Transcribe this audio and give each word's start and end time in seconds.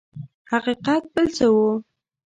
حقیقت 0.51 1.03
بل 1.13 1.25
څه 1.35 1.47
و. 1.53 1.55